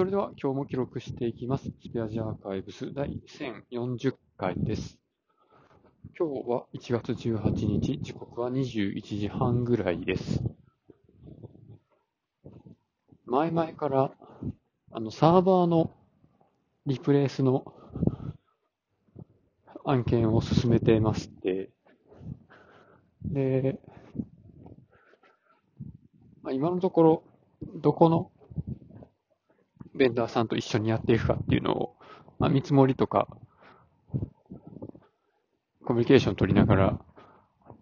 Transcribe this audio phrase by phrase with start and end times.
[0.00, 1.64] それでは今日も記録していきます。
[1.64, 3.20] スペアジアーカイブス第
[3.70, 4.98] 1040回です。
[6.18, 10.42] 今日は1月18日、時刻は21時半ぐらいです。
[13.26, 14.10] 前々から、
[14.90, 15.92] あの、サーバーの
[16.86, 17.66] リプレイスの
[19.84, 21.68] 案件を進めてまして、
[23.26, 23.78] で、
[26.40, 27.22] まあ、今のところ、
[27.82, 28.30] どこの
[30.00, 31.96] ベンダーさんと一緒にやっていくかっていうのを、
[32.38, 33.28] まあ、見積もりとか、
[35.84, 36.98] コミュニケーション取りながら、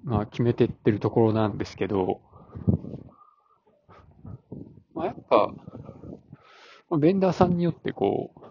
[0.02, 2.20] まあ、決めてってるところなんですけど、
[4.94, 5.52] まあ、やっぱ、
[6.90, 8.42] まあベンダーさんによってこう、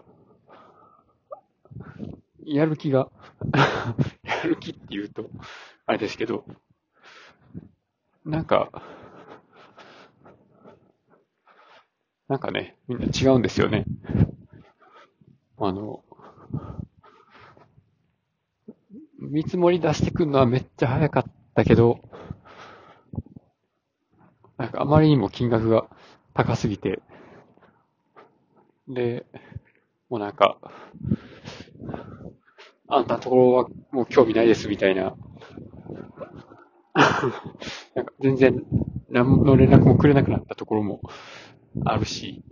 [2.46, 3.10] やる気が、
[4.24, 5.28] やる気って言うと、
[5.84, 6.46] あれですけど、
[8.24, 8.70] なんか、
[12.28, 13.84] なんかね、みんな違うんですよね。
[15.58, 16.02] あの、
[19.18, 22.00] 見積もり出してくるのはめっちゃ早かったけど、
[24.56, 25.86] なんかあまりにも金額が
[26.34, 27.00] 高すぎて、
[28.88, 29.26] で、
[30.08, 30.58] もうなんか、
[32.88, 35.14] あんたところはもう興味ないですみたいな、
[37.94, 38.64] なんか全然
[39.10, 41.00] 何の連絡もくれなくなったところも
[41.84, 42.42] あるし、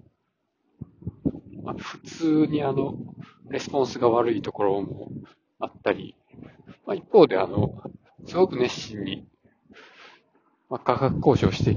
[1.63, 2.97] まあ、普通にあの、
[3.49, 5.11] レスポンスが悪いところも
[5.59, 6.17] あったり、
[6.87, 7.83] まあ、一方であの、
[8.27, 9.29] すごく熱心に、
[10.69, 11.77] まあ、価格交渉して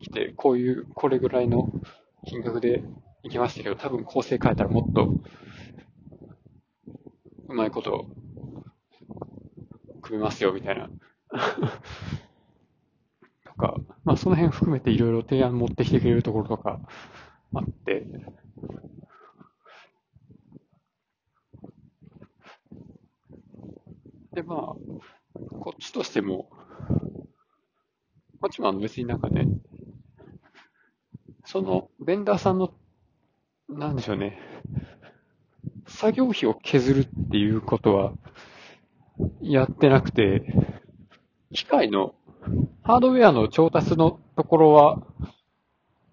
[0.00, 1.70] きて、こういう、これぐらいの
[2.26, 2.82] 金額で
[3.22, 5.14] 行きましたけど、多分構成変えたらもっと、
[7.48, 8.06] うまいこと、
[10.02, 10.88] 組めますよ、みたいな。
[14.18, 16.80] その辺含めていろいろ提案持ってきてくれるところとか
[17.54, 18.04] あって、
[24.32, 24.58] で、まあ、
[25.34, 26.50] こっちとしても、
[28.40, 29.48] こっちもあの別になんかね、
[31.44, 32.74] その、ベンダーさんの、
[33.68, 34.38] なんでしょうね、
[35.86, 38.12] 作業費を削るっていうことは、
[39.40, 40.42] やってなくて、
[41.52, 42.14] 機械の、
[42.82, 45.02] ハードウェアの調達のところは、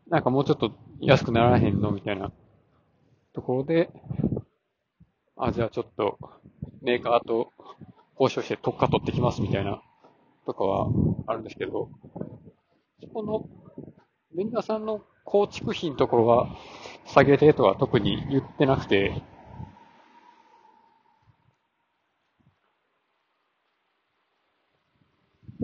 [0.08, 2.32] なんかもうちょっと安くならへんのみたいな
[3.34, 3.90] ところで、
[5.38, 6.18] あ、じゃあちょっと、
[6.82, 7.52] メーカーと
[8.20, 9.82] 交渉して特価取ってきますみたいな、
[10.46, 10.88] とかは
[11.28, 11.90] あるんですけど、
[13.02, 13.50] そこの、
[14.36, 16.56] ベンダーさんの構築費のところは、
[17.06, 19.22] 下げてとは特に言ってなくて、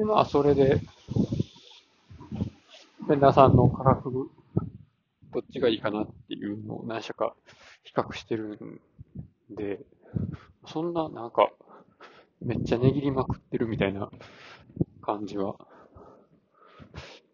[0.01, 0.81] で、まあ、それで、
[3.07, 4.31] ベンダーさんの価格、
[5.31, 7.35] どっちがいいかなっていうのを何社か
[7.83, 8.59] 比較してる
[9.51, 9.79] んで、
[10.65, 11.51] そんな、なんか、
[12.41, 14.09] めっちゃ値切りまくってるみたいな
[15.03, 15.55] 感じは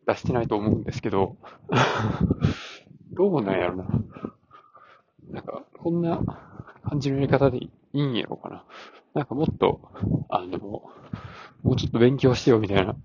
[0.06, 1.38] 出してないと思うんですけど、
[3.14, 3.86] どうなんやろな。
[5.32, 6.20] なんか、こんな
[6.84, 8.66] 感じのやり方でいいんやろうかな。
[9.14, 9.80] なんかもっと、
[10.28, 10.84] あの、
[11.64, 12.96] もうちょっと勉強してよみたいな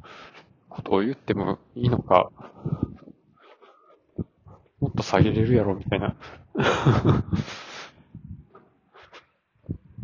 [0.68, 2.30] ことを言ってもいいのか、
[4.80, 6.16] もっと下げれるやろみたいな。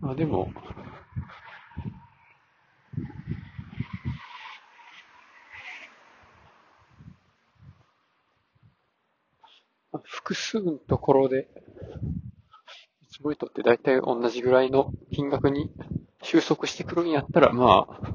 [0.01, 0.53] まあでも、
[10.05, 11.49] 複数のところで、
[13.01, 15.71] 見積もりとって大体同じぐらいの金額に
[16.29, 18.13] 収束してくるんやったら、まあ、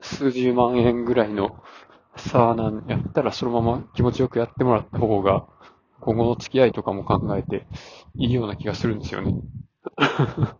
[0.00, 1.62] 数十万円ぐらいの
[2.16, 5.46] 差なんやったら、そのまま気持ちよくやってもらった方が、
[6.00, 7.66] 今後の付き合いとかも考えて
[8.16, 9.34] いいような気がするんですよね。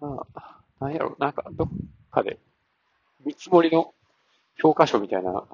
[0.00, 1.68] まあ、なんやろ、なんか、どっ
[2.10, 2.38] かで、
[3.24, 3.94] 見積もりの
[4.56, 5.46] 教科書みたいな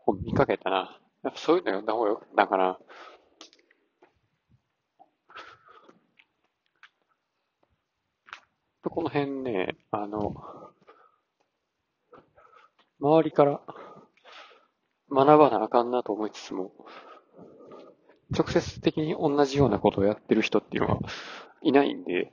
[0.00, 0.98] 本見かけたな。
[1.22, 2.78] やっぱそういうの読んだ方がよかったかな。
[8.84, 10.34] この辺ね、あの、
[13.00, 13.60] 周りから
[15.10, 16.72] 学ばなあかんなと思いつつも、
[18.36, 21.00] 直接的に同じようなことをやってる人っていうのは
[21.62, 22.32] いないんで、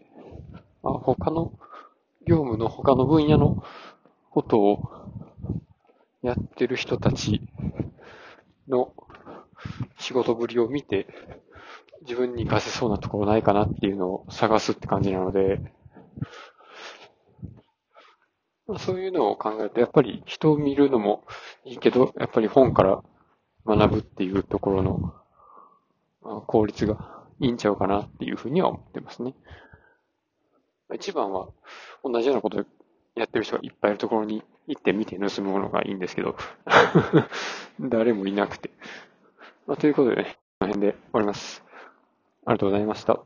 [0.82, 1.54] まあ、他の
[2.26, 3.64] 業務の他の分野の
[4.32, 4.92] ことを
[6.22, 7.42] やってる人たち
[8.70, 8.94] の
[9.98, 11.08] 仕事ぶりを見て、
[12.02, 15.60] 自分に活かせそうなところないかなっていうのを探すって感じなので、
[18.68, 21.24] まあ、そういうのを考えると、やっぱり人を見るのも
[21.66, 23.04] いいけど、やっぱり本から
[23.66, 25.14] 学ぶっていうところの、
[26.22, 29.34] まあ、効率がいいんちゃうかなっていうふうには思ってますね。
[30.94, 31.50] 一番は
[32.04, 32.66] 同じようなこと
[33.16, 36.36] やってる人がいっぱいいるところに行ってみて盗むものがいいんですけど
[37.80, 38.72] 誰もいなくて。
[39.68, 41.64] まあ、ということでね、この辺で終わります。
[42.46, 43.20] ありがとうございました。